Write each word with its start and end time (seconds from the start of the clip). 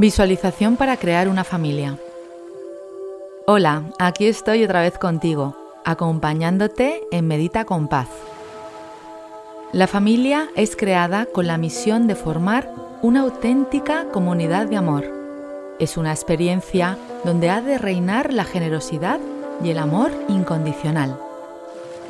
Visualización 0.00 0.76
para 0.76 0.96
crear 0.96 1.28
una 1.28 1.42
familia. 1.42 1.98
Hola, 3.48 3.82
aquí 3.98 4.28
estoy 4.28 4.62
otra 4.62 4.80
vez 4.80 4.96
contigo, 4.96 5.56
acompañándote 5.84 7.02
en 7.10 7.26
Medita 7.26 7.64
con 7.64 7.88
Paz. 7.88 8.06
La 9.72 9.88
familia 9.88 10.50
es 10.54 10.76
creada 10.76 11.26
con 11.26 11.48
la 11.48 11.58
misión 11.58 12.06
de 12.06 12.14
formar 12.14 12.72
una 13.02 13.22
auténtica 13.22 14.04
comunidad 14.12 14.68
de 14.68 14.76
amor. 14.76 15.04
Es 15.80 15.96
una 15.96 16.12
experiencia 16.12 16.96
donde 17.24 17.50
ha 17.50 17.60
de 17.60 17.76
reinar 17.76 18.32
la 18.32 18.44
generosidad 18.44 19.18
y 19.64 19.70
el 19.70 19.78
amor 19.78 20.12
incondicional. 20.28 21.18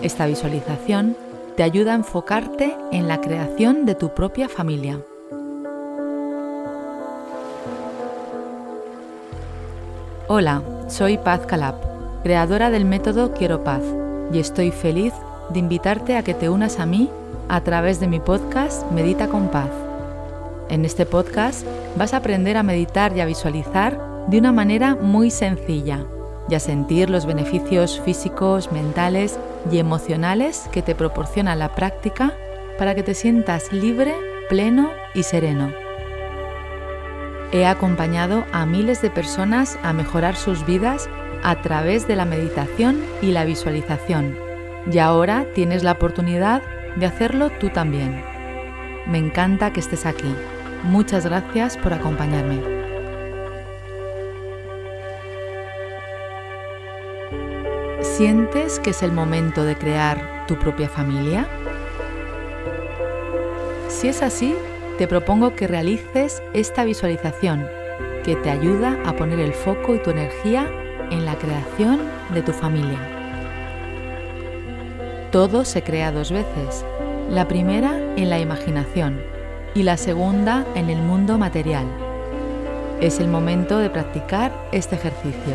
Esta 0.03 0.27
visualización 0.27 1.17
te 1.57 1.63
ayuda 1.63 1.93
a 1.93 1.97
enfocarte 1.97 2.77
en 2.93 3.09
la 3.09 3.23
creación 3.23 3.87
de 3.87 3.95
tu 3.95 4.13
propia 4.13 4.51
familia. 4.51 5.01
Hola, 10.31 10.63
soy 10.89 11.17
Paz 11.17 11.47
Calab, 11.47 11.77
creadora 12.23 12.69
del 12.69 12.85
método 12.85 13.33
Quiero 13.33 13.65
Paz, 13.65 13.81
y 14.31 14.39
estoy 14.39 14.71
feliz 14.71 15.15
de 15.49 15.59
invitarte 15.59 16.19
a 16.19 16.23
que 16.23 16.35
te 16.35 16.51
unas 16.51 16.81
a 16.81 16.85
mí 16.85 17.09
a 17.49 17.63
través 17.63 17.99
de 17.99 18.09
mi 18.09 18.21
podcast 18.21 18.85
Medita 18.93 19.29
con 19.29 19.49
Paz. 19.49 19.71
En 20.69 20.85
este 20.85 21.07
podcast 21.07 21.67
vas 21.97 22.13
a 22.13 22.19
aprender 22.19 22.59
a 22.59 22.63
meditar 22.63 23.17
y 23.17 23.23
a 23.23 23.25
visualizar 23.25 23.99
de 24.27 24.37
una 24.37 24.53
manera 24.53 24.97
muy 24.97 25.31
sencilla 25.31 26.05
y 26.51 26.57
a 26.57 26.61
sentir 26.61 27.09
los 27.09 27.25
beneficios 27.25 27.99
físicos, 27.99 28.71
mentales 28.71 29.39
y 29.73 29.79
emocionales 29.79 30.69
que 30.73 30.83
te 30.83 30.95
proporciona 30.95 31.57
la 31.57 31.75
práctica 31.75 32.35
para 32.77 32.95
que 32.95 33.03
te 33.03 33.15
sientas 33.15 33.73
libre, 33.73 34.15
pleno 34.51 34.91
y 35.15 35.23
sereno. 35.23 35.88
He 37.51 37.67
acompañado 37.67 38.45
a 38.53 38.67
miles 38.67 39.01
de 39.01 39.11
personas 39.11 39.79
a 39.83 39.93
mejorar 39.93 40.37
sus 40.37 40.67
vidas 40.67 41.09
a 41.43 41.63
través 41.63 42.07
de 42.07 42.15
la 42.15 42.27
meditación 42.27 43.03
y 43.23 43.33
la 43.33 43.45
visualización. 43.45 44.37
Y 44.91 44.99
ahora 44.99 45.47
tienes 45.55 45.83
la 45.83 45.93
oportunidad 45.93 46.63
de 46.97 47.07
hacerlo 47.07 47.51
tú 47.59 47.71
también. 47.71 48.23
Me 49.07 49.19
encanta 49.19 49.73
que 49.73 49.81
estés 49.81 50.05
aquí. 50.05 50.35
Muchas 50.83 51.25
gracias 51.25 51.77
por 51.79 51.95
acompañarme. 51.95 52.61
¿Sientes 58.03 58.79
que 58.81 58.91
es 58.91 59.03
el 59.03 59.13
momento 59.13 59.65
de 59.65 59.77
crear 59.77 60.45
tu 60.47 60.59
propia 60.59 60.89
familia? 60.89 61.47
Si 63.89 64.09
es 64.09 64.23
así, 64.23 64.55
te 64.99 65.07
propongo 65.07 65.55
que 65.55 65.69
realices 65.69 66.43
esta 66.55 66.85
visualización 66.85 67.65
que 68.25 68.35
te 68.35 68.51
ayuda 68.51 68.99
a 69.07 69.15
poner 69.15 69.39
el 69.39 69.55
foco 69.55 69.95
y 69.95 70.01
tu 70.01 70.11
energía 70.11 70.69
en 71.13 71.25
la 71.25 71.37
creación 71.37 72.01
de 72.35 72.43
tu 72.43 72.53
familia. 72.53 72.99
Todo 75.31 75.65
se 75.65 75.83
crea 75.83 76.11
dos 76.11 76.33
veces, 76.33 76.85
la 77.31 77.47
primera 77.47 77.97
en 78.17 78.29
la 78.29 78.41
imaginación 78.41 79.23
y 79.73 79.85
la 79.85 79.97
segunda 79.97 80.67
en 80.75 80.91
el 80.91 81.01
mundo 81.01 81.39
material. 81.39 81.87
Es 83.01 83.21
el 83.21 83.29
momento 83.29 83.79
de 83.79 83.91
practicar 83.91 84.53
este 84.73 84.97
ejercicio. 84.97 85.55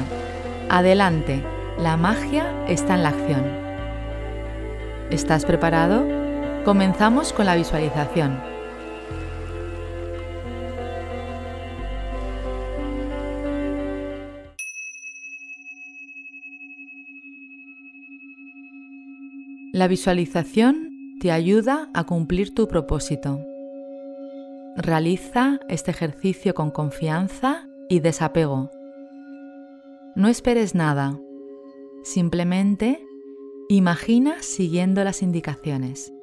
Adelante, 0.69 1.43
la 1.77 1.97
magia 1.97 2.45
está 2.69 2.95
en 2.95 3.03
la 3.03 3.09
acción. 3.09 3.43
¿Estás 5.09 5.43
preparado? 5.43 6.07
Comenzamos 6.63 7.33
con 7.33 7.45
la 7.45 7.55
visualización. 7.55 8.52
La 19.73 19.87
visualización 19.87 20.91
te 21.19 21.31
ayuda 21.31 21.89
a 21.95 22.03
cumplir 22.03 22.53
tu 22.53 22.67
propósito. 22.67 23.43
Realiza 24.75 25.59
este 25.67 25.89
ejercicio 25.89 26.53
con 26.53 26.69
confianza 26.69 27.67
y 27.89 27.99
desapego. 27.99 28.69
No 30.15 30.27
esperes 30.27 30.75
nada, 30.75 31.19
simplemente 32.03 33.03
imagina 33.67 34.43
siguiendo 34.43 35.03
las 35.03 35.23
indicaciones. 35.23 36.13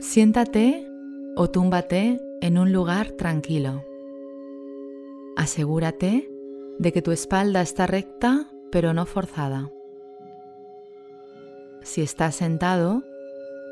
Siéntate 0.00 0.86
o 1.34 1.48
túmbate 1.48 2.20
en 2.42 2.58
un 2.58 2.74
lugar 2.74 3.12
tranquilo. 3.12 3.82
Asegúrate 5.34 6.30
de 6.78 6.92
que 6.92 7.00
tu 7.00 7.10
espalda 7.10 7.62
está 7.62 7.86
recta 7.86 8.48
pero 8.70 8.92
no 8.92 9.06
forzada. 9.06 9.70
Si 11.82 12.02
estás 12.02 12.36
sentado, 12.36 13.02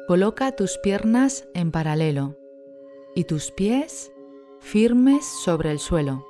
coloca 0.07 0.53
tus 0.53 0.79
piernas 0.79 1.49
en 1.55 1.71
paralelo 1.71 2.37
y 3.15 3.25
tus 3.25 3.51
pies 3.51 4.13
firmes 4.61 5.25
sobre 5.25 5.71
el 5.71 5.79
suelo. 5.79 6.25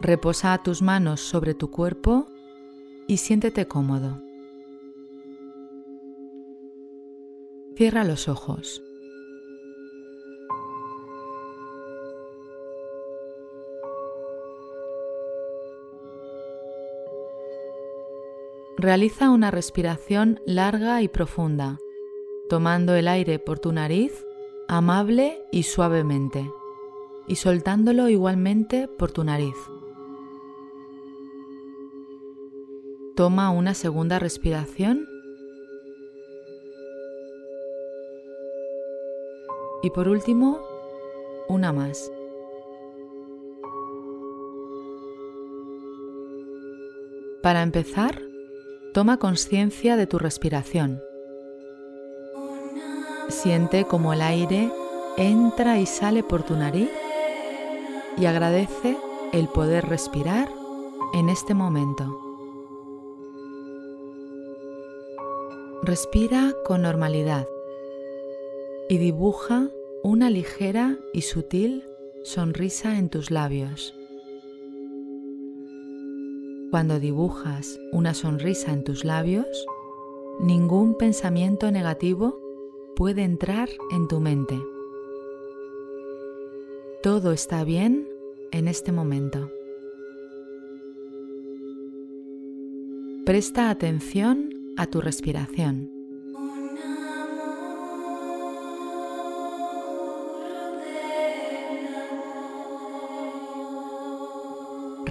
Reposa 0.00 0.58
tus 0.62 0.82
manos 0.82 1.20
sobre 1.20 1.54
tu 1.54 1.70
cuerpo 1.70 2.26
y 3.06 3.18
siéntete 3.18 3.66
cómodo. 3.66 4.20
Cierra 7.76 8.04
los 8.04 8.28
ojos. 8.28 8.82
Realiza 18.82 19.30
una 19.30 19.52
respiración 19.52 20.40
larga 20.44 21.02
y 21.02 21.08
profunda, 21.08 21.78
tomando 22.48 22.96
el 22.96 23.06
aire 23.06 23.38
por 23.38 23.60
tu 23.60 23.70
nariz 23.70 24.26
amable 24.66 25.40
y 25.52 25.62
suavemente, 25.62 26.50
y 27.28 27.36
soltándolo 27.36 28.08
igualmente 28.08 28.88
por 28.88 29.12
tu 29.12 29.22
nariz. 29.22 29.54
Toma 33.14 33.50
una 33.50 33.74
segunda 33.74 34.18
respiración. 34.18 35.06
Y 39.84 39.90
por 39.90 40.08
último, 40.08 40.58
una 41.48 41.72
más. 41.72 42.10
Para 47.44 47.62
empezar, 47.62 48.31
Toma 48.92 49.16
conciencia 49.16 49.96
de 49.96 50.06
tu 50.06 50.18
respiración. 50.18 51.02
Siente 53.30 53.86
como 53.86 54.12
el 54.12 54.20
aire 54.20 54.70
entra 55.16 55.78
y 55.78 55.86
sale 55.86 56.22
por 56.22 56.42
tu 56.42 56.56
nariz 56.56 56.90
y 58.18 58.26
agradece 58.26 58.98
el 59.32 59.48
poder 59.48 59.86
respirar 59.86 60.50
en 61.14 61.30
este 61.30 61.54
momento. 61.54 62.18
Respira 65.82 66.54
con 66.66 66.82
normalidad 66.82 67.46
y 68.90 68.98
dibuja 68.98 69.70
una 70.02 70.28
ligera 70.28 70.98
y 71.14 71.22
sutil 71.22 71.88
sonrisa 72.24 72.98
en 72.98 73.08
tus 73.08 73.30
labios. 73.30 73.94
Cuando 76.72 76.98
dibujas 76.98 77.78
una 77.92 78.14
sonrisa 78.14 78.72
en 78.72 78.82
tus 78.82 79.04
labios, 79.04 79.66
ningún 80.40 80.96
pensamiento 80.96 81.70
negativo 81.70 82.40
puede 82.96 83.24
entrar 83.24 83.68
en 83.90 84.08
tu 84.08 84.20
mente. 84.20 84.58
Todo 87.02 87.32
está 87.32 87.62
bien 87.64 88.08
en 88.52 88.68
este 88.68 88.90
momento. 88.90 89.50
Presta 93.26 93.68
atención 93.68 94.54
a 94.78 94.86
tu 94.86 95.02
respiración. 95.02 95.91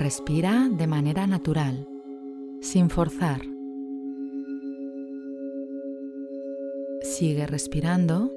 Respira 0.02 0.68
de 0.68 0.88
manera 0.88 1.28
natural, 1.28 1.88
sin 2.60 2.90
forzar. 2.90 3.42
Sigue 7.04 7.46
respirando 7.46 8.34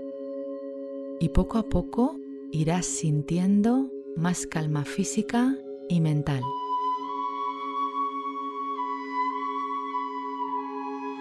y 1.20 1.30
poco 1.30 1.56
a 1.56 1.62
poco 1.62 2.18
irás 2.52 2.84
sintiendo 2.84 3.90
más 4.14 4.46
calma 4.46 4.84
física 4.84 5.56
y 5.88 6.02
mental. 6.02 6.42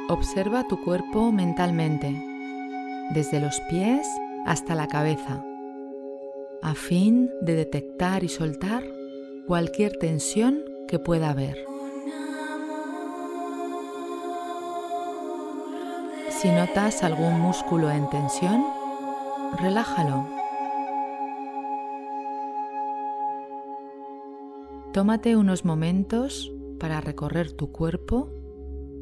Observa 0.10 0.68
tu 0.68 0.78
cuerpo 0.82 1.32
mentalmente, 1.32 2.22
desde 3.14 3.40
los 3.40 3.62
pies 3.70 4.06
hasta 4.46 4.76
la 4.76 4.90
cabeza, 4.90 5.42
a 6.62 6.76
fin 6.76 7.30
de 7.40 7.56
detectar 7.56 8.26
y 8.26 8.28
soltar 8.28 8.84
cualquier 9.48 9.98
tensión 9.98 10.64
que 10.88 11.00
pueda 11.00 11.30
haber. 11.30 11.58
Si 16.30 16.50
notas 16.50 17.04
algún 17.04 17.40
músculo 17.40 17.90
en 17.90 18.10
tensión, 18.10 18.66
relájalo. 19.60 20.28
Tómate 24.94 25.36
unos 25.36 25.66
momentos 25.66 26.52
para 26.80 27.02
recorrer 27.02 27.52
tu 27.52 27.72
cuerpo 27.72 28.30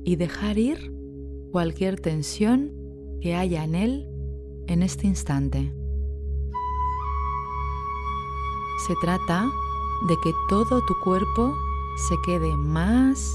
y 0.03 0.15
dejar 0.15 0.57
ir 0.57 0.93
cualquier 1.51 1.99
tensión 1.99 2.71
que 3.21 3.35
haya 3.35 3.63
en 3.63 3.75
él 3.75 4.07
en 4.67 4.83
este 4.83 5.05
instante. 5.07 5.73
Se 8.87 8.95
trata 9.01 9.45
de 10.07 10.19
que 10.19 10.33
todo 10.49 10.83
tu 10.85 10.95
cuerpo 10.99 11.55
se 11.95 12.15
quede 12.21 12.55
más 12.57 13.33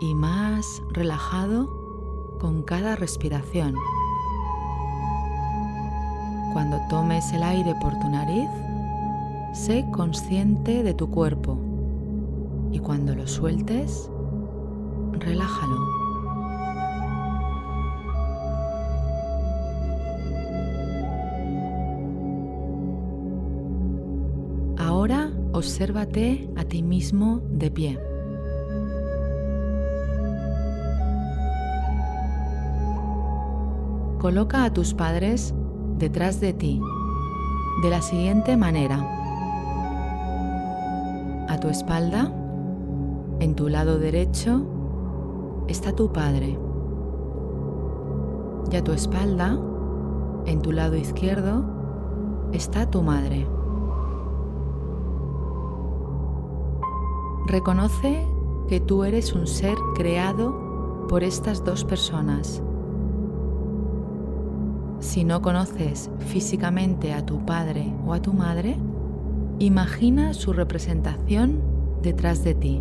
y 0.00 0.14
más 0.14 0.82
relajado 0.90 2.36
con 2.40 2.62
cada 2.62 2.96
respiración. 2.96 3.74
Cuando 6.52 6.78
tomes 6.90 7.32
el 7.32 7.42
aire 7.42 7.74
por 7.80 7.98
tu 7.98 8.08
nariz, 8.08 8.50
sé 9.54 9.86
consciente 9.92 10.82
de 10.82 10.92
tu 10.92 11.10
cuerpo 11.10 11.58
y 12.72 12.78
cuando 12.78 13.14
lo 13.14 13.26
sueltes, 13.26 14.10
relájalo. 15.18 15.91
Obsérvate 25.62 26.50
a 26.56 26.64
ti 26.64 26.82
mismo 26.82 27.40
de 27.48 27.70
pie. 27.70 28.00
Coloca 34.18 34.64
a 34.64 34.72
tus 34.72 34.92
padres 34.92 35.54
detrás 35.98 36.40
de 36.40 36.52
ti 36.52 36.82
de 37.80 37.90
la 37.90 38.02
siguiente 38.02 38.56
manera. 38.56 38.98
A 41.48 41.60
tu 41.60 41.68
espalda, 41.68 42.32
en 43.38 43.54
tu 43.54 43.68
lado 43.68 44.00
derecho, 44.00 44.66
está 45.68 45.92
tu 45.92 46.12
padre. 46.12 46.58
Y 48.72 48.74
a 48.74 48.82
tu 48.82 48.90
espalda, 48.90 49.56
en 50.44 50.60
tu 50.60 50.72
lado 50.72 50.96
izquierdo, 50.96 51.64
está 52.52 52.90
tu 52.90 53.02
madre. 53.02 53.46
Reconoce 57.46 58.26
que 58.68 58.80
tú 58.80 59.04
eres 59.04 59.32
un 59.32 59.46
ser 59.46 59.76
creado 59.94 61.06
por 61.08 61.24
estas 61.24 61.64
dos 61.64 61.84
personas 61.84 62.62
si 65.02 65.24
no 65.24 65.42
conoces 65.42 66.10
físicamente 66.20 67.12
a 67.12 67.26
tu 67.26 67.44
padre 67.44 67.92
o 68.06 68.14
a 68.14 68.22
tu 68.22 68.32
madre, 68.32 68.76
imagina 69.58 70.32
su 70.32 70.52
representación 70.52 71.60
detrás 72.02 72.44
de 72.44 72.54
ti. 72.54 72.80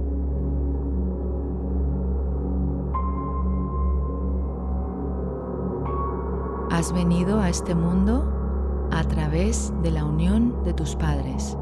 Has 6.69 6.94
venido 6.94 7.42
a 7.42 7.50
este 7.50 7.74
mundo 7.74 8.88
a 8.92 9.04
través 9.04 9.74
de 9.81 9.90
la 9.90 10.06
unión 10.06 10.63
de 10.63 10.74
tus 10.74 10.96
padres. 10.96 11.58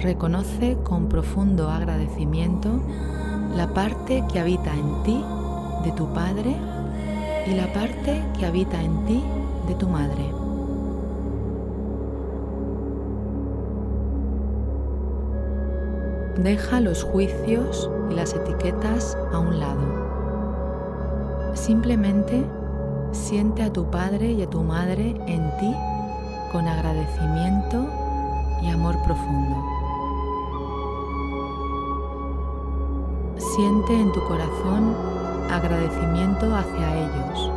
Reconoce 0.00 0.78
con 0.82 1.08
profundo 1.10 1.68
agradecimiento 1.68 2.70
la 3.54 3.68
parte 3.74 4.24
que 4.32 4.40
habita 4.40 4.72
en 4.72 5.02
ti 5.02 5.22
de 5.84 5.92
tu 5.92 6.06
padre 6.14 6.56
y 7.46 7.50
la 7.52 7.70
parte 7.74 8.22
que 8.38 8.46
habita 8.46 8.82
en 8.82 9.04
ti 9.04 9.22
de 9.68 9.74
tu 9.74 9.86
madre. 9.88 10.24
Deja 16.42 16.80
los 16.80 17.04
juicios 17.04 17.90
y 18.10 18.14
las 18.14 18.32
etiquetas 18.32 19.18
a 19.34 19.38
un 19.38 19.60
lado. 19.60 19.82
Simplemente 21.52 22.42
siente 23.12 23.62
a 23.62 23.70
tu 23.70 23.90
padre 23.90 24.32
y 24.32 24.40
a 24.42 24.48
tu 24.48 24.62
madre 24.62 25.14
en 25.26 25.54
ti 25.58 25.74
con 26.52 26.66
agradecimiento 26.68 27.86
y 28.62 28.70
amor 28.70 28.96
profundo. 29.02 29.69
Siente 33.60 33.92
en 33.92 34.10
tu 34.10 34.24
corazón 34.24 34.96
agradecimiento 35.50 36.46
hacia 36.56 36.96
ellos 36.96 37.52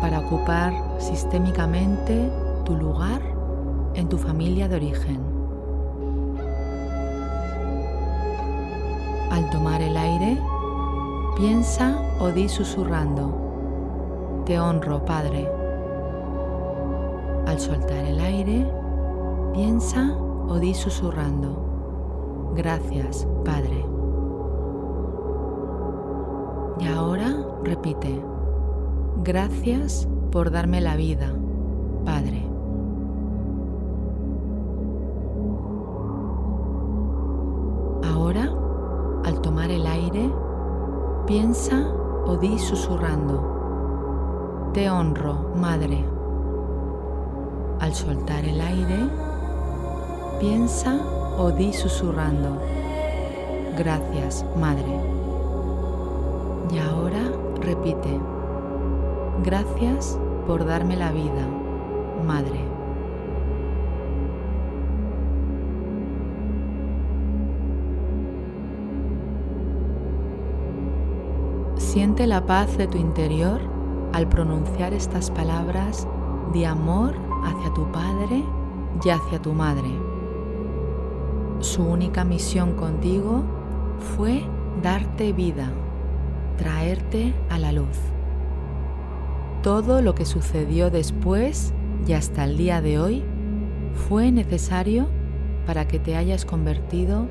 para 0.00 0.20
ocupar 0.20 0.72
sistémicamente 0.96 2.32
tu 2.64 2.74
lugar 2.74 3.20
en 3.92 4.08
tu 4.08 4.16
familia 4.16 4.68
de 4.68 4.76
origen. 4.76 5.20
Al 9.30 9.50
tomar 9.50 9.82
el 9.82 9.98
aire, 9.98 10.40
piensa 11.36 12.00
o 12.20 12.28
di 12.28 12.48
susurrando, 12.48 14.42
te 14.46 14.58
honro, 14.58 15.04
Padre. 15.04 15.46
Al 17.46 17.60
soltar 17.60 18.02
el 18.06 18.18
aire, 18.18 18.66
piensa 19.52 20.16
o 20.48 20.58
di 20.58 20.72
susurrando, 20.72 22.54
gracias, 22.56 23.28
Padre. 23.44 23.97
Y 26.80 26.86
ahora 26.86 27.34
repite, 27.64 28.22
gracias 29.24 30.08
por 30.30 30.50
darme 30.50 30.80
la 30.80 30.96
vida, 30.96 31.32
Padre. 32.04 32.44
Ahora, 38.04 38.52
al 39.24 39.40
tomar 39.40 39.70
el 39.70 39.86
aire, 39.86 40.30
piensa 41.26 41.92
o 42.26 42.36
di 42.36 42.58
susurrando, 42.58 44.70
te 44.72 44.88
honro, 44.88 45.50
Madre. 45.56 46.04
Al 47.80 47.94
soltar 47.94 48.44
el 48.44 48.60
aire, 48.60 49.08
piensa 50.40 51.00
o 51.38 51.50
di 51.50 51.72
susurrando, 51.72 52.58
gracias, 53.76 54.44
Madre. 54.56 55.17
Y 56.70 56.78
ahora 56.78 57.32
repite, 57.62 58.20
gracias 59.42 60.18
por 60.46 60.66
darme 60.66 60.96
la 60.96 61.12
vida, 61.12 61.48
Madre. 62.26 62.60
Siente 71.76 72.26
la 72.26 72.44
paz 72.44 72.76
de 72.76 72.86
tu 72.86 72.98
interior 72.98 73.60
al 74.12 74.28
pronunciar 74.28 74.92
estas 74.92 75.30
palabras 75.30 76.06
de 76.52 76.66
amor 76.66 77.14
hacia 77.44 77.72
tu 77.72 77.90
Padre 77.90 78.44
y 79.02 79.08
hacia 79.08 79.40
tu 79.40 79.54
Madre. 79.54 79.90
Su 81.60 81.82
única 81.82 82.24
misión 82.24 82.74
contigo 82.74 83.42
fue 84.16 84.44
darte 84.82 85.32
vida 85.32 85.72
traerte 86.58 87.32
a 87.48 87.58
la 87.58 87.72
luz. 87.72 87.96
Todo 89.62 90.02
lo 90.02 90.14
que 90.14 90.26
sucedió 90.26 90.90
después 90.90 91.72
y 92.06 92.12
hasta 92.12 92.44
el 92.44 92.58
día 92.58 92.82
de 92.82 92.98
hoy 92.98 93.24
fue 94.08 94.30
necesario 94.30 95.08
para 95.66 95.88
que 95.88 95.98
te 95.98 96.16
hayas 96.16 96.44
convertido 96.44 97.26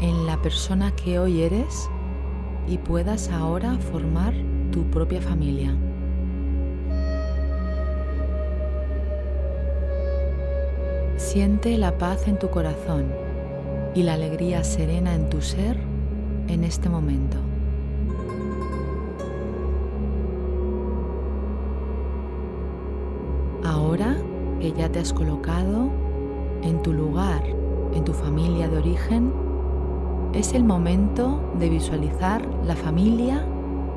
en 0.00 0.26
la 0.26 0.40
persona 0.42 0.94
que 0.96 1.18
hoy 1.18 1.42
eres 1.42 1.88
y 2.66 2.78
puedas 2.78 3.30
ahora 3.30 3.78
formar 3.78 4.34
tu 4.70 4.84
propia 4.90 5.20
familia. 5.20 5.74
Siente 11.16 11.78
la 11.78 11.96
paz 11.98 12.26
en 12.26 12.38
tu 12.38 12.50
corazón 12.50 13.06
y 13.94 14.02
la 14.02 14.14
alegría 14.14 14.64
serena 14.64 15.14
en 15.14 15.28
tu 15.28 15.40
ser 15.40 15.78
en 16.48 16.64
este 16.64 16.88
momento. 16.88 17.51
Ahora 23.72 24.18
que 24.60 24.70
ya 24.72 24.92
te 24.92 24.98
has 24.98 25.14
colocado 25.14 25.88
en 26.62 26.82
tu 26.82 26.92
lugar, 26.92 27.42
en 27.94 28.04
tu 28.04 28.12
familia 28.12 28.68
de 28.68 28.76
origen, 28.76 29.32
es 30.34 30.52
el 30.52 30.62
momento 30.62 31.40
de 31.58 31.70
visualizar 31.70 32.46
la 32.66 32.76
familia 32.76 33.46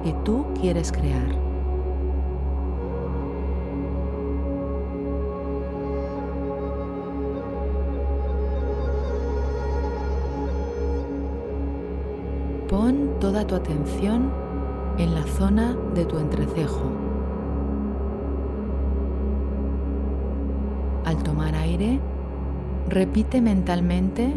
que 0.01 0.13
tú 0.23 0.45
quieres 0.61 0.93
crear. 0.93 1.27
Pon 12.69 13.09
toda 13.19 13.45
tu 13.45 13.55
atención 13.55 14.31
en 14.97 15.13
la 15.13 15.23
zona 15.23 15.75
de 15.93 16.05
tu 16.05 16.17
entrecejo. 16.17 17.04
Repite 22.87 23.41
mentalmente 23.41 24.33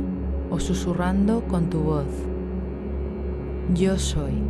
o 0.51 0.59
susurrando 0.59 1.43
con 1.47 1.71
tu 1.71 1.81
voz. 1.81 2.07
Yo 3.75 3.97
soy. 3.97 4.43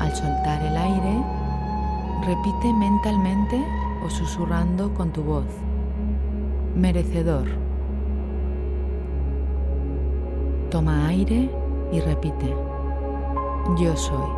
Al 0.00 0.12
soltar 0.14 0.62
el 0.64 0.76
aire, 0.76 1.22
repite 2.26 2.72
mentalmente 2.74 3.62
o 4.04 4.10
susurrando 4.10 4.92
con 4.94 5.12
tu 5.12 5.22
voz. 5.22 5.46
Merecedor. 6.74 7.46
Toma 10.70 11.06
aire 11.08 11.50
y 11.92 12.00
repite. 12.00 12.52
Yo 13.78 13.96
soy. 13.96 14.30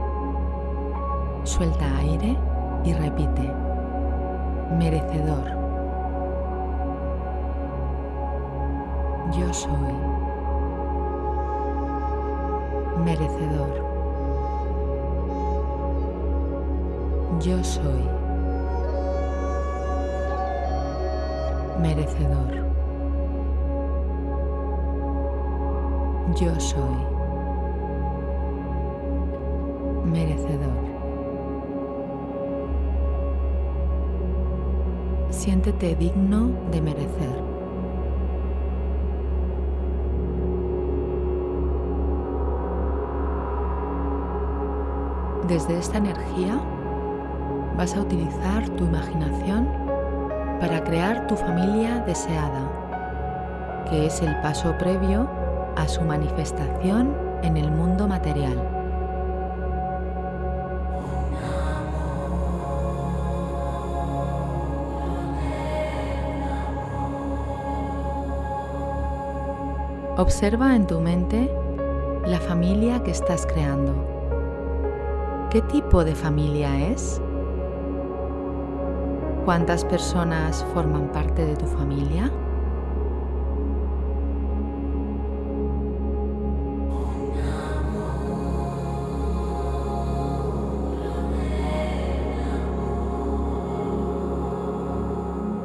Suelta 1.44 1.96
aire 1.98 2.36
y 2.84 2.92
repite. 2.92 3.63
Merecedor. 4.70 5.44
Yo 9.32 9.52
soy. 9.52 9.94
Merecedor. 13.04 13.84
Yo 17.40 17.62
soy. 17.62 18.08
Merecedor. 21.80 22.64
Yo 26.36 26.58
soy. 26.58 27.06
Merecedor. 30.04 30.93
Siéntete 35.44 35.94
digno 35.94 36.48
de 36.70 36.80
merecer. 36.80 37.42
Desde 45.46 45.78
esta 45.78 45.98
energía 45.98 46.58
vas 47.76 47.94
a 47.94 48.00
utilizar 48.00 48.66
tu 48.70 48.84
imaginación 48.84 49.68
para 50.60 50.82
crear 50.82 51.26
tu 51.26 51.36
familia 51.36 52.02
deseada, 52.06 53.84
que 53.90 54.06
es 54.06 54.22
el 54.22 54.34
paso 54.40 54.74
previo 54.78 55.28
a 55.76 55.86
su 55.86 56.00
manifestación 56.00 57.14
en 57.42 57.58
el 57.58 57.70
mundo 57.70 58.08
material. 58.08 58.73
Observa 70.16 70.76
en 70.76 70.86
tu 70.86 71.00
mente 71.00 71.50
la 72.24 72.38
familia 72.38 73.02
que 73.02 73.10
estás 73.10 73.46
creando. 73.46 73.92
¿Qué 75.50 75.60
tipo 75.60 76.04
de 76.04 76.14
familia 76.14 76.88
es? 76.88 77.20
¿Cuántas 79.44 79.84
personas 79.84 80.64
forman 80.72 81.08
parte 81.08 81.44
de 81.44 81.56
tu 81.56 81.66
familia? 81.66 82.30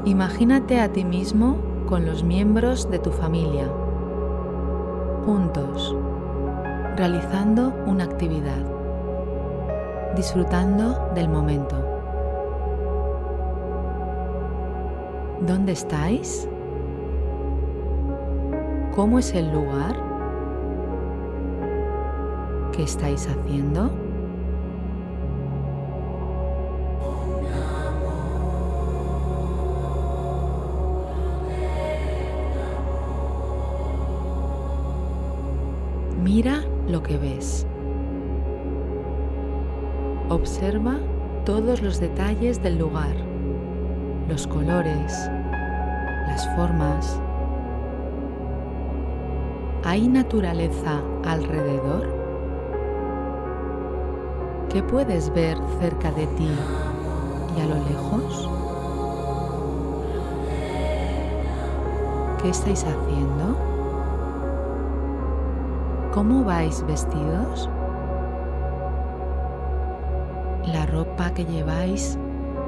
Imagínate 0.06 0.80
a 0.80 0.92
ti 0.92 1.06
mismo 1.06 1.56
con 1.88 2.08
los 2.08 2.24
miembros 2.24 2.90
de 2.90 2.98
tu 2.98 3.12
familia, 3.12 3.70
juntos, 5.30 5.96
realizando 6.96 7.72
una 7.86 8.06
actividad, 8.06 8.66
disfrutando 10.16 11.12
del 11.14 11.30
momento. 11.30 11.76
¿Dónde 15.42 15.74
estáis? 15.74 16.50
¿Cómo 18.96 19.20
es 19.20 19.36
el 19.36 19.54
lugar? 19.54 19.96
¿Qué 22.72 22.82
estáis 22.82 23.28
haciendo? 23.30 24.09
Observa 40.40 40.98
todos 41.46 41.82
los 41.82 42.00
detalles 42.00 42.62
del 42.62 42.78
lugar 42.78 43.30
los 44.30 44.46
colores, 44.46 45.28
las 46.28 46.48
formas. 46.56 47.20
¿Hay 49.84 50.08
naturaleza 50.08 51.02
alrededor? 51.26 52.08
¿Qué 54.70 54.84
puedes 54.84 55.34
ver 55.34 55.58
cerca 55.80 56.12
de 56.12 56.28
ti 56.28 56.52
y 57.58 57.60
a 57.60 57.66
lo 57.66 57.76
lejos? 57.86 58.50
¿Qué 62.40 62.50
estáis 62.50 62.84
haciendo? 62.84 63.58
¿Cómo 66.14 66.44
vais 66.44 66.86
vestidos? 66.86 67.68
¿La 70.74 70.86
ropa 70.86 71.34
que 71.34 71.46
lleváis 71.46 72.16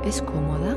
es 0.03 0.23
cómoda? 0.23 0.75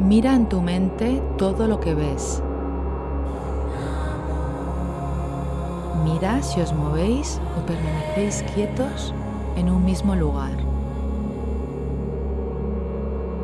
Mira 0.00 0.34
en 0.34 0.48
tu 0.48 0.60
mente 0.60 1.22
todo 1.38 1.68
lo 1.68 1.78
que 1.78 1.94
ves. 1.94 2.42
Mira 6.02 6.42
si 6.42 6.60
os 6.60 6.72
movéis 6.72 7.40
o 7.56 7.64
permanecéis 7.64 8.42
quietos 8.54 9.14
en 9.54 9.70
un 9.70 9.84
mismo 9.84 10.16
lugar. 10.16 10.56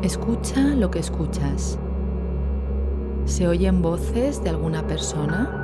Escucha 0.01 0.59
lo 0.59 0.91
que 0.91 0.99
escuchas. 0.99 1.79
¿Se 3.23 3.47
oyen 3.47 3.81
voces 3.81 4.43
de 4.43 4.49
alguna 4.49 4.85
persona? 4.85 5.60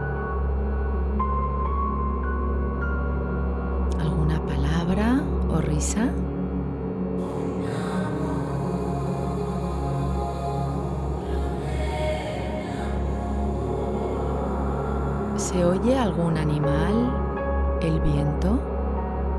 ¿Se 5.80 6.02
oye 15.64 15.96
algún 15.96 16.36
animal, 16.38 17.14
el 17.82 18.00
viento 18.02 18.60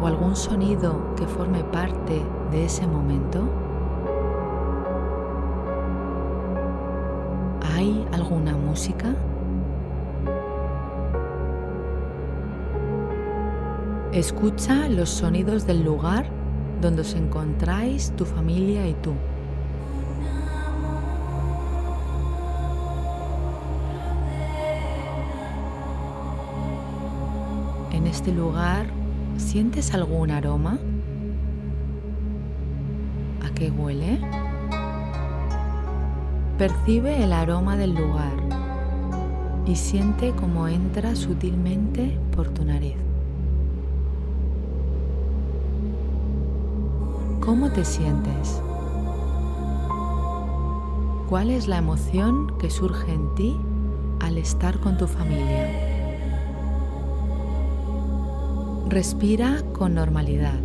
o 0.00 0.07
algún 0.07 0.37
sonido 0.37 1.16
que 1.16 1.26
forme 1.26 1.64
parte 1.64 2.25
de 2.52 2.66
ese 2.66 2.87
momento? 2.87 3.40
¿Hay 7.75 8.07
alguna 8.12 8.57
música? 8.57 9.16
Escucha 14.12 14.88
los 14.88 15.10
sonidos 15.10 15.66
del 15.66 15.84
lugar 15.84 16.26
donde 16.80 17.02
os 17.02 17.14
encontráis 17.14 18.10
tu 18.16 18.24
familia 18.24 18.88
y 18.88 18.94
tú. 18.94 19.12
En 27.92 28.06
este 28.06 28.32
lugar, 28.32 28.86
¿sientes 29.36 29.92
algún 29.92 30.30
aroma? 30.30 30.78
¿A 33.44 33.54
qué 33.54 33.70
huele? 33.70 34.20
Percibe 36.56 37.22
el 37.22 37.34
aroma 37.34 37.76
del 37.76 37.94
lugar 37.94 38.36
y 39.66 39.76
siente 39.76 40.32
cómo 40.32 40.66
entra 40.66 41.14
sutilmente 41.14 42.18
por 42.34 42.48
tu 42.48 42.64
nariz. 42.64 43.07
¿Cómo 47.40 47.71
te 47.71 47.85
sientes? 47.85 48.61
¿Cuál 51.28 51.50
es 51.50 51.68
la 51.68 51.78
emoción 51.78 52.59
que 52.59 52.71
surge 52.71 53.12
en 53.12 53.35
ti 53.35 53.57
al 54.21 54.38
estar 54.38 54.80
con 54.80 54.99
tu 54.99 55.07
familia? 55.07 55.68
Respira 58.88 59.62
con 59.73 59.95
normalidad 59.95 60.59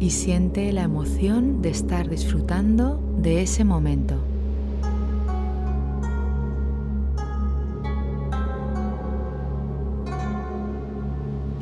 y 0.00 0.10
siente 0.10 0.72
la 0.72 0.82
emoción 0.82 1.62
de 1.62 1.70
estar 1.70 2.08
disfrutando 2.08 3.00
de 3.18 3.42
ese 3.42 3.64
momento. 3.64 4.16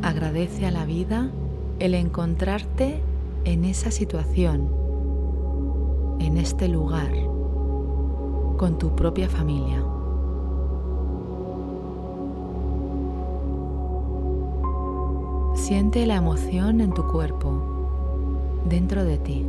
Agradece 0.03 0.67
a 0.67 0.71
la 0.71 0.85
vida 0.85 1.31
el 1.81 1.95
encontrarte 1.95 3.03
en 3.49 3.65
esa 3.65 3.91
situación, 3.91 4.69
en 6.21 6.37
este 6.37 6.69
lugar, 6.69 7.11
con 8.59 8.77
tu 8.77 8.95
propia 8.95 9.27
familia. 9.27 9.83
Siente 15.55 16.05
la 16.05 16.17
emoción 16.17 16.83
en 16.83 16.93
tu 16.93 17.09
cuerpo, 17.09 18.61
dentro 18.69 19.03
de 19.05 19.17
ti. 19.17 19.47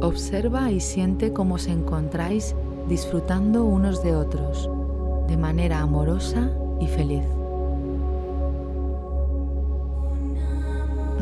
Observa 0.00 0.70
y 0.70 0.80
siente 0.80 1.34
cómo 1.34 1.56
os 1.56 1.66
encontráis 1.66 2.56
disfrutando 2.88 3.62
unos 3.62 4.02
de 4.02 4.16
otros 4.16 4.70
de 5.28 5.36
manera 5.36 5.80
amorosa 5.80 6.50
y 6.82 6.86
feliz. 6.88 7.22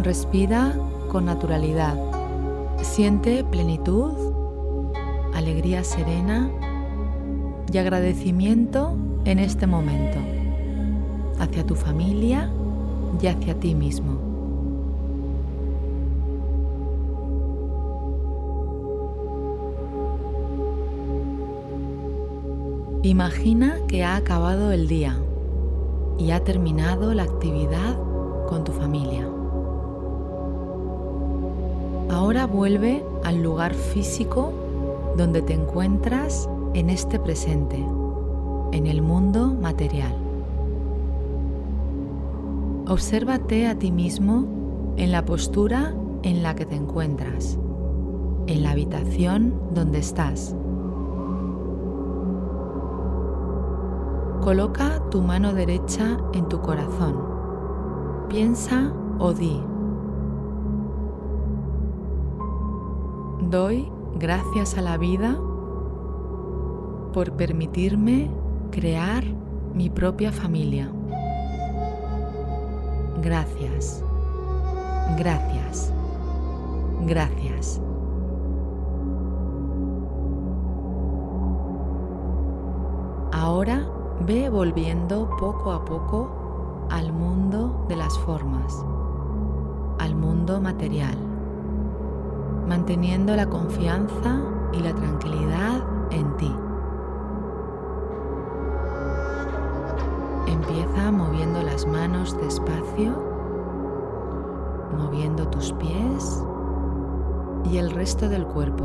Respira 0.03 0.73
con 1.11 1.27
naturalidad. 1.27 1.95
Siente 2.81 3.45
plenitud, 3.45 4.13
alegría 5.35 5.85
serena 5.85 6.51
y 7.71 7.77
agradecimiento 7.77 8.97
en 9.27 9.39
este 9.39 9.67
momento 9.67 10.19
hacia 11.39 11.67
tu 11.67 11.75
familia 11.75 12.51
y 13.21 13.27
hacia 13.27 13.55
ti 13.61 13.75
mismo. 13.75 14.19
Imagina 23.03 23.77
que 23.89 24.05
ha 24.05 24.17
acabado 24.17 24.73
el 24.73 24.87
día 24.87 25.19
y 26.21 26.33
ha 26.33 26.45
terminado 26.45 27.15
la 27.15 27.23
actividad 27.23 27.97
con 28.47 28.63
tu 28.63 28.73
familia. 28.73 29.27
Ahora 32.11 32.47
vuelve 32.47 33.03
al 33.25 33.43
lugar 33.43 33.73
físico 33.73 34.53
donde 35.17 35.41
te 35.41 35.55
encuentras 35.55 36.49
en 36.75 36.91
este 36.91 37.19
presente, 37.19 37.83
en 38.73 38.87
el 38.87 39.01
mundo 39.01 39.47
material. 39.47 40.15
Obsérvate 42.87 43.67
a 43.67 43.79
ti 43.79 43.91
mismo 43.91 44.45
en 44.97 45.13
la 45.13 45.25
postura 45.25 45.95
en 46.23 46.43
la 46.43 46.55
que 46.55 46.67
te 46.67 46.75
encuentras, 46.75 47.57
en 48.47 48.63
la 48.63 48.73
habitación 48.73 49.55
donde 49.73 50.01
estás 50.01 50.55
Coloca 54.43 55.03
tu 55.11 55.21
mano 55.21 55.53
derecha 55.53 56.17
en 56.33 56.49
tu 56.49 56.63
corazón. 56.63 57.15
Piensa 58.31 58.91
o 59.19 59.35
di. 59.35 59.63
Doy 63.51 63.93
gracias 64.19 64.79
a 64.79 64.81
la 64.81 64.97
vida 64.97 65.39
por 67.13 67.33
permitirme 67.33 68.31
crear 68.71 69.25
mi 69.75 69.91
propia 69.91 70.33
familia. 70.33 70.91
Gracias, 73.23 74.03
gracias, 75.19 75.93
gracias. 77.07 77.83
Ahora 83.33 84.00
Ve 84.27 84.51
volviendo 84.51 85.31
poco 85.39 85.73
a 85.73 85.83
poco 85.83 86.87
al 86.91 87.11
mundo 87.11 87.87
de 87.89 87.97
las 87.97 88.19
formas, 88.19 88.85
al 89.99 90.15
mundo 90.15 90.61
material, 90.61 91.17
manteniendo 92.69 93.35
la 93.35 93.49
confianza 93.49 94.43
y 94.73 94.81
la 94.81 94.95
tranquilidad 94.95 95.83
en 96.11 96.37
ti. 96.37 96.55
Empieza 100.49 101.11
moviendo 101.11 101.63
las 101.63 101.87
manos 101.87 102.39
despacio, 102.43 103.13
moviendo 104.99 105.49
tus 105.49 105.73
pies 105.73 106.45
y 107.65 107.79
el 107.79 107.91
resto 107.91 108.29
del 108.29 108.45
cuerpo. 108.45 108.85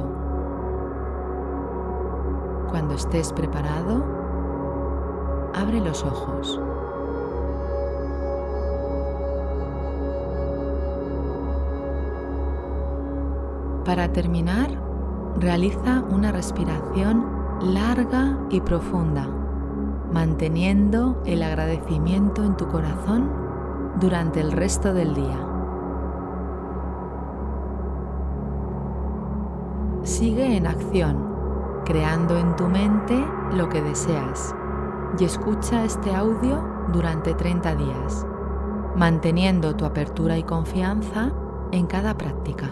Cuando 2.70 2.94
estés 2.94 3.34
preparado, 3.34 4.15
abre 5.56 5.80
los 5.80 6.04
ojos. 6.04 6.60
Para 13.86 14.12
terminar, 14.12 14.70
realiza 15.40 16.04
una 16.10 16.32
respiración 16.32 17.26
larga 17.62 18.38
y 18.50 18.60
profunda, 18.60 19.28
manteniendo 20.12 21.22
el 21.26 21.44
agradecimiento 21.44 22.44
en 22.44 22.58
tu 22.58 22.68
corazón 22.68 23.30
durante 24.00 24.42
el 24.42 24.52
resto 24.52 24.94
del 24.94 25.14
día. 25.14 25.40
Sigue 30.04 30.58
en 30.58 30.68
acción, 30.68 31.18
creando 31.86 32.38
en 32.38 32.56
tu 32.56 32.68
mente 32.68 33.26
lo 33.54 33.70
que 33.70 33.82
deseas 33.82 34.56
y 35.20 35.24
escucha 35.24 35.86
este 35.86 36.14
audio 36.14 36.64
durante 36.92 37.34
30 37.34 37.76
días, 37.76 38.26
manteniendo 38.96 39.76
tu 39.76 39.86
apertura 39.86 40.38
y 40.38 40.44
confianza 40.44 41.32
en 41.72 41.88
cada 41.88 42.18
práctica. 42.18 42.72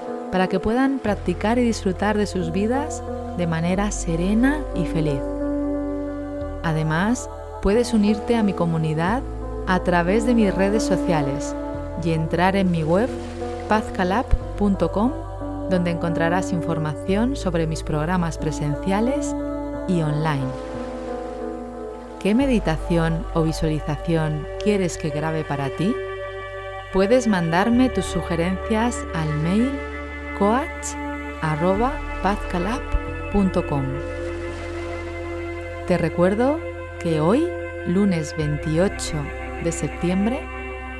para 0.31 0.47
que 0.47 0.59
puedan 0.59 0.99
practicar 0.99 1.59
y 1.59 1.63
disfrutar 1.63 2.17
de 2.17 2.25
sus 2.25 2.51
vidas 2.51 3.03
de 3.37 3.47
manera 3.47 3.91
serena 3.91 4.61
y 4.75 4.85
feliz. 4.85 5.21
Además, 6.63 7.29
puedes 7.61 7.93
unirte 7.93 8.35
a 8.35 8.43
mi 8.43 8.53
comunidad 8.53 9.21
a 9.67 9.79
través 9.83 10.25
de 10.25 10.33
mis 10.33 10.53
redes 10.53 10.83
sociales 10.83 11.55
y 12.03 12.11
entrar 12.11 12.55
en 12.55 12.71
mi 12.71 12.83
web 12.83 13.09
pazcalab.com 13.67 15.11
donde 15.69 15.91
encontrarás 15.91 16.51
información 16.51 17.35
sobre 17.35 17.65
mis 17.65 17.83
programas 17.83 18.37
presenciales 18.37 19.33
y 19.87 20.01
online. 20.01 20.47
¿Qué 22.19 22.35
meditación 22.35 23.25
o 23.33 23.43
visualización 23.43 24.45
quieres 24.63 24.97
que 24.97 25.09
grabe 25.09 25.43
para 25.43 25.69
ti? 25.69 25.95
Puedes 26.93 27.27
mandarme 27.27 27.89
tus 27.89 28.05
sugerencias 28.05 28.97
al 29.15 29.33
mail 29.39 29.71
coach 30.37 30.95
pazcalab.com. 32.23 33.85
Te 35.87 35.97
recuerdo 35.97 36.59
que 36.99 37.19
hoy, 37.19 37.47
lunes 37.87 38.35
28 38.37 39.17
de 39.63 39.71
septiembre, 39.71 40.39